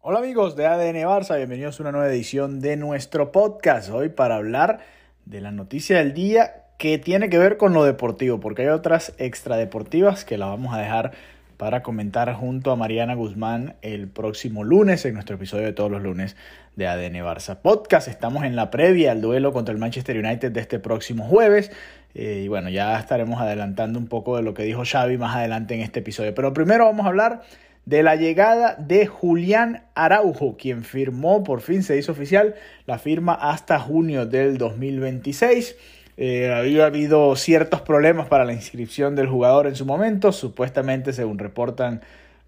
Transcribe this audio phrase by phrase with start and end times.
[0.00, 3.90] Hola amigos de ADN Barça, bienvenidos a una nueva edición de nuestro podcast.
[3.90, 4.78] Hoy para hablar
[5.26, 9.12] de la noticia del día que tiene que ver con lo deportivo, porque hay otras
[9.18, 11.14] extradeportivas que las vamos a dejar
[11.56, 16.00] para comentar junto a Mariana Guzmán el próximo lunes en nuestro episodio de todos los
[16.00, 16.36] lunes
[16.76, 18.06] de ADN Barça Podcast.
[18.06, 21.72] Estamos en la previa al duelo contra el Manchester United de este próximo jueves.
[22.14, 25.74] Eh, y bueno, ya estaremos adelantando un poco de lo que dijo Xavi más adelante
[25.74, 26.32] en este episodio.
[26.36, 27.42] Pero primero vamos a hablar
[27.88, 33.32] de la llegada de Julián Araujo, quien firmó, por fin se hizo oficial, la firma
[33.32, 35.74] hasta junio del 2026.
[36.18, 41.38] Eh, había habido ciertos problemas para la inscripción del jugador en su momento, supuestamente, según
[41.38, 42.02] reportan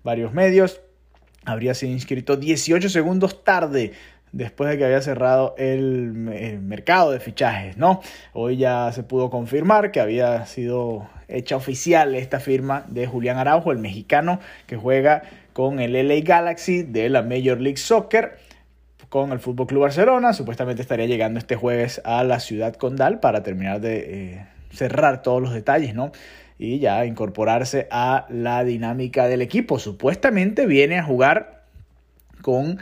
[0.05, 0.83] varios medios,
[1.47, 3.93] habría sido inscrito 18 segundos tarde
[4.33, 8.01] después de que había cerrado el, mercado de fichajes, ¿no?
[8.33, 13.73] Hoy ya se pudo confirmar que había sido hecha oficial esta firma de Julián Araujo,
[13.73, 15.23] el mexicano que juega
[15.53, 18.39] con el LA Galaxy de la Major League Soccer
[19.09, 20.33] con el Fútbol Club Barcelona.
[20.33, 25.43] Supuestamente estaría llegando este jueves a la ciudad condal para terminar de eh, cerrar todos
[25.43, 26.13] los detalles, ¿no?
[26.59, 29.79] Y ya incorporarse a la dinámica del equipo.
[29.79, 31.65] Supuestamente viene a jugar
[32.43, 32.79] con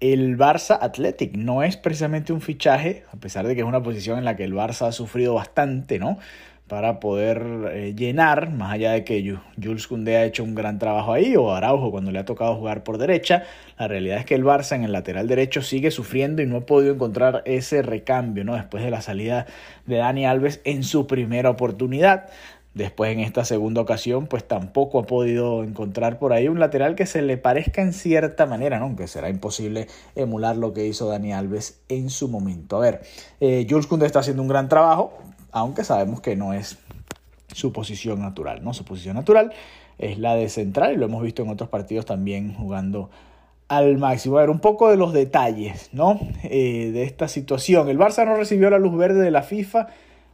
[0.00, 4.18] el Barça Athletic no es precisamente un fichaje, a pesar de que es una posición
[4.18, 6.18] en la que el Barça ha sufrido bastante, ¿no?
[6.68, 11.14] Para poder eh, llenar, más allá de que Jules Koundé ha hecho un gran trabajo
[11.14, 13.44] ahí, o Araujo cuando le ha tocado jugar por derecha,
[13.78, 16.66] la realidad es que el Barça en el lateral derecho sigue sufriendo y no ha
[16.66, 18.54] podido encontrar ese recambio, ¿no?
[18.54, 19.46] Después de la salida
[19.86, 22.28] de Dani Alves en su primera oportunidad.
[22.78, 27.06] Después en esta segunda ocasión, pues tampoco ha podido encontrar por ahí un lateral que
[27.06, 28.84] se le parezca en cierta manera, ¿no?
[28.84, 32.76] aunque será imposible emular lo que hizo Dani Alves en su momento.
[32.76, 33.00] A ver,
[33.40, 35.12] eh, Jules Koundé está haciendo un gran trabajo,
[35.50, 36.78] aunque sabemos que no es
[37.52, 38.72] su posición natural, ¿no?
[38.72, 39.52] Su posición natural
[39.98, 43.10] es la de central y lo hemos visto en otros partidos también jugando
[43.66, 44.38] al máximo.
[44.38, 46.20] A ver, un poco de los detalles, ¿no?
[46.44, 47.88] Eh, de esta situación.
[47.88, 49.88] El Barça no recibió la luz verde de la FIFA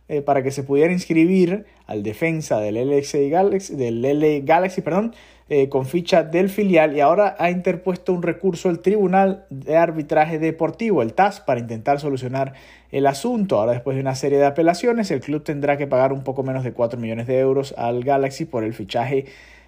[0.08, 3.00] eh, para que se pudiera inscribir al defensa del LA
[3.30, 5.14] Galaxy, del LA Galaxy perdón,
[5.50, 10.38] eh, con ficha del filial y ahora ha interpuesto un recurso al Tribunal de Arbitraje
[10.38, 12.54] Deportivo, el TAS, para intentar solucionar
[12.90, 13.58] el asunto.
[13.60, 16.64] Ahora, después de una serie de apelaciones, el club tendrá que pagar un poco menos
[16.64, 19.26] de 4 millones de euros al Galaxy por el fichaje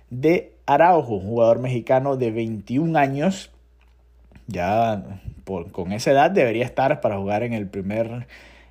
[0.09, 3.53] de Araujo, un jugador mexicano de 21 años.
[4.47, 5.03] Ya
[5.73, 8.27] con esa edad debería estar para jugar en el primer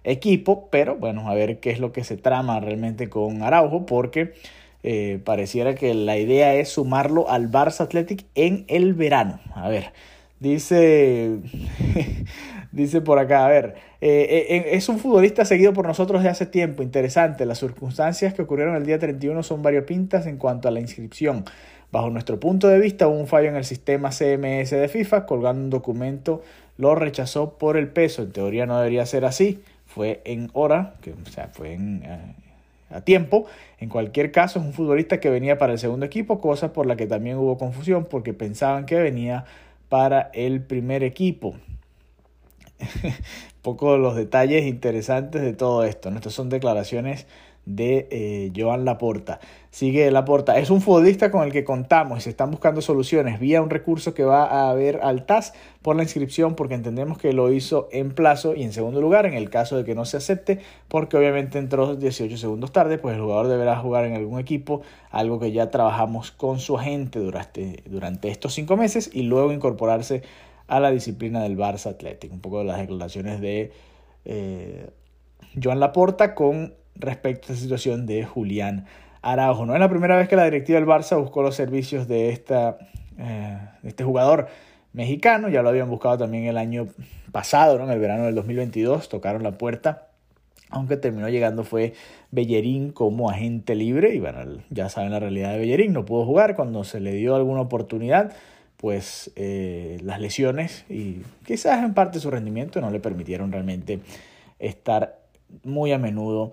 [0.06, 4.34] equipo, pero bueno, a ver qué es lo que se trama realmente con Araujo, porque
[4.84, 9.40] eh, pareciera que la idea es sumarlo al Barça Athletic en el verano.
[9.56, 9.94] A ver,
[10.40, 11.40] dice,
[12.72, 16.46] dice por acá, a ver, eh, eh, es un futbolista seguido por nosotros de hace
[16.46, 20.80] tiempo, interesante, las circunstancias que ocurrieron el día 31 son variopintas en cuanto a la
[20.80, 21.46] inscripción.
[21.92, 25.64] Bajo nuestro punto de vista, hubo un fallo en el sistema CMS de FIFA, colgando
[25.64, 26.44] un documento,
[26.78, 28.24] lo rechazó por el peso.
[28.24, 29.62] En teoría no debería ser así
[29.96, 32.36] fue en hora, que, o sea, fue eh,
[32.90, 33.46] a tiempo.
[33.80, 36.98] En cualquier caso, es un futbolista que venía para el segundo equipo, cosa por la
[36.98, 39.46] que también hubo confusión porque pensaban que venía
[39.88, 41.56] para el primer equipo.
[43.62, 46.10] Poco los detalles interesantes de todo esto.
[46.10, 47.26] Estas son declaraciones
[47.66, 49.40] de eh, Joan Laporta.
[49.72, 53.40] Sigue Laporta, es un futbolista con el que contamos y se están buscando soluciones.
[53.40, 57.34] Vía un recurso que va a haber al TAS por la inscripción porque entendemos que
[57.34, 60.18] lo hizo en plazo y en segundo lugar en el caso de que no se
[60.18, 64.82] acepte porque obviamente entró 18 segundos tarde pues el jugador deberá jugar en algún equipo
[65.12, 70.24] algo que ya trabajamos con su agente durante, durante estos cinco meses y luego incorporarse
[70.68, 72.32] a la disciplina del Barça Athletic.
[72.32, 73.72] Un poco de las declaraciones de
[74.26, 74.90] eh,
[75.62, 78.86] Joan Laporta con respecto a esta situación de Julián
[79.22, 79.66] Araujo.
[79.66, 83.58] No es la primera vez que la directiva del Barça buscó los servicios de, eh,
[83.84, 84.48] este jugador
[84.94, 86.88] mexicano, ya lo habían buscado también el año
[87.32, 87.86] pasado, ¿no?
[87.86, 90.08] en el verano del 2022, tocaron la puerta,
[90.70, 91.94] aunque terminó llegando fue
[92.32, 94.40] Bellerín como agente libre, y bueno,
[94.70, 98.34] ya saben la realidad de Bellerín, no pudo jugar cuando se le dio alguna oportunidad,
[98.78, 104.00] pues eh, las lesiones y quizás en parte su rendimiento no le permitieron realmente
[104.60, 105.20] estar
[105.64, 106.52] muy a menudo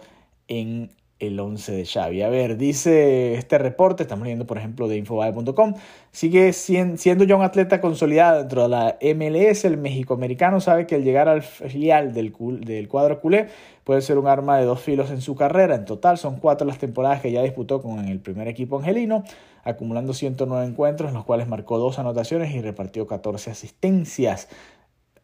[0.48, 0.90] en
[1.26, 2.22] el 11 de Xavi.
[2.22, 5.74] A ver, dice este reporte, estamos leyendo por ejemplo de infobae.com,
[6.10, 11.04] sigue siendo ya un atleta consolidado dentro de la MLS, el mexicoamericano sabe que al
[11.04, 13.46] llegar al filial del, del cuadro culé
[13.84, 15.76] puede ser un arma de dos filos en su carrera.
[15.76, 19.22] En total son cuatro las temporadas que ya disputó con el primer equipo angelino,
[19.62, 24.48] acumulando 109 encuentros en los cuales marcó dos anotaciones y repartió 14 asistencias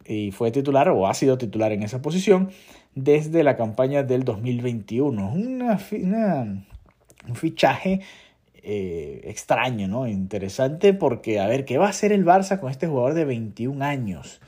[0.08, 2.50] y fue titular o ha sido titular en esa posición
[2.94, 5.32] desde la campaña del 2021.
[5.32, 5.78] Una,
[7.28, 8.00] un fichaje
[8.62, 10.06] eh, extraño, ¿no?
[10.06, 13.84] Interesante porque, a ver, ¿qué va a hacer el Barça con este jugador de 21
[13.84, 14.40] años?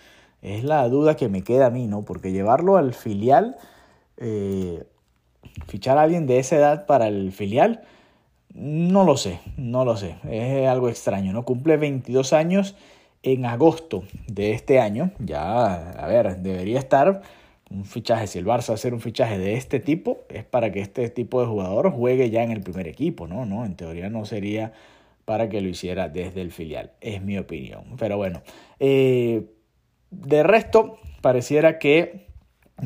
[0.43, 2.03] Es la duda que me queda a mí, ¿no?
[2.03, 3.57] Porque llevarlo al filial,
[4.17, 4.85] eh,
[5.67, 7.83] fichar a alguien de esa edad para el filial,
[8.53, 10.17] no lo sé, no lo sé.
[10.29, 11.45] Es algo extraño, ¿no?
[11.45, 12.75] Cumple 22 años
[13.23, 15.13] en agosto de este año.
[15.19, 17.23] Ya, a ver, debería estar
[17.71, 21.09] un fichaje, si el Barça hacer un fichaje de este tipo, es para que este
[21.09, 23.47] tipo de jugador juegue ya en el primer equipo, ¿no?
[23.47, 23.65] ¿No?
[23.65, 24.73] En teoría no sería
[25.25, 27.85] para que lo hiciera desde el filial, es mi opinión.
[27.97, 28.43] Pero bueno,
[28.81, 29.45] eh,
[30.11, 32.27] de resto, pareciera que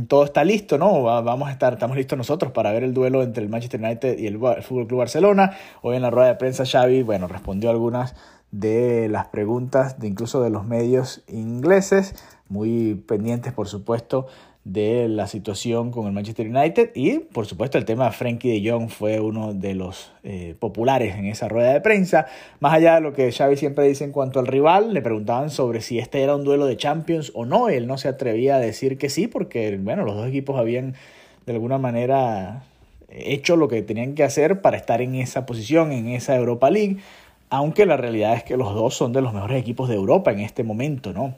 [0.09, 1.03] todo está listo, ¿no?
[1.03, 4.27] Vamos a estar, estamos listos nosotros para ver el duelo entre el Manchester United y
[4.27, 5.57] el Fútbol Club Barcelona.
[5.83, 8.15] Hoy en la rueda de prensa Xavi, bueno, respondió algunas
[8.55, 12.15] de las preguntas de incluso de los medios ingleses,
[12.49, 14.27] muy pendientes por supuesto
[14.63, 18.71] de la situación con el Manchester United y por supuesto el tema de Frankie de
[18.71, 22.27] Jong fue uno de los eh, populares en esa rueda de prensa.
[22.61, 25.81] Más allá de lo que Xavi siempre dice en cuanto al rival, le preguntaban sobre
[25.81, 28.99] si este era un duelo de Champions o no, él no se atrevía a decir
[28.99, 30.95] que sí porque bueno, los dos equipos habían
[31.45, 32.63] de alguna manera
[33.09, 36.99] hecho lo que tenían que hacer para estar en esa posición, en esa Europa League,
[37.51, 40.41] aunque la realidad es que los dos son de los mejores equipos de Europa en
[40.41, 41.35] este momento, ¿no?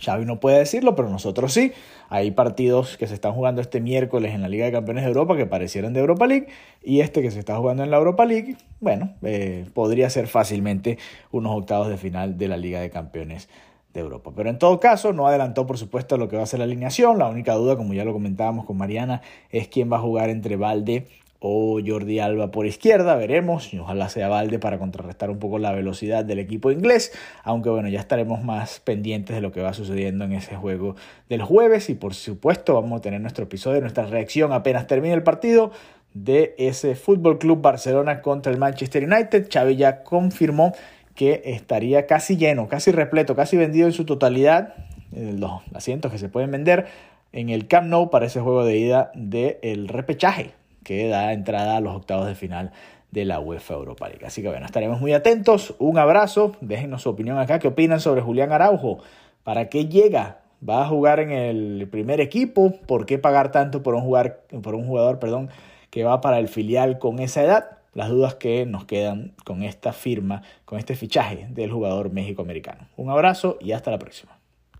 [0.00, 1.72] Xavi no puede decirlo, pero nosotros sí.
[2.08, 5.36] Hay partidos que se están jugando este miércoles en la Liga de Campeones de Europa
[5.36, 6.48] que parecieran de Europa League
[6.82, 10.98] y este que se está jugando en la Europa League, bueno, eh, podría ser fácilmente
[11.30, 13.48] unos octavos de final de la Liga de Campeones
[13.92, 14.32] de Europa.
[14.34, 17.18] Pero en todo caso, no adelantó por supuesto lo que va a ser la alineación.
[17.18, 20.56] La única duda, como ya lo comentábamos con Mariana, es quién va a jugar entre
[20.56, 21.06] Valde
[21.40, 25.72] o Jordi Alba por izquierda, veremos, y ojalá sea Valde para contrarrestar un poco la
[25.72, 30.26] velocidad del equipo inglés, aunque bueno, ya estaremos más pendientes de lo que va sucediendo
[30.26, 30.96] en ese juego
[31.30, 35.22] del jueves y por supuesto vamos a tener nuestro episodio, nuestra reacción apenas termine el
[35.22, 35.72] partido
[36.12, 39.48] de ese Fútbol Club Barcelona contra el Manchester United.
[39.50, 40.74] Xavi ya confirmó
[41.14, 44.74] que estaría casi lleno, casi repleto, casi vendido en su totalidad,
[45.14, 46.86] eh, los asientos que se pueden vender
[47.32, 51.80] en el Camp Nou para ese juego de ida del repechaje que da entrada a
[51.80, 52.72] los octavos de final
[53.10, 54.24] de la UEFA Europa League.
[54.24, 55.74] Así que bueno, estaremos muy atentos.
[55.78, 56.52] Un abrazo.
[56.60, 57.58] Déjenos su opinión acá.
[57.58, 58.98] ¿Qué opinan sobre Julián Araujo?
[59.44, 60.40] ¿Para qué llega?
[60.66, 62.72] ¿Va a jugar en el primer equipo?
[62.86, 65.48] ¿Por qué pagar tanto por un, por un jugador perdón,
[65.90, 67.78] que va para el filial con esa edad?
[67.94, 72.86] Las dudas que nos quedan con esta firma, con este fichaje del jugador México-americano.
[72.96, 74.39] Un abrazo y hasta la próxima.